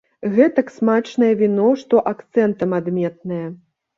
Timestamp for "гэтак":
0.35-0.71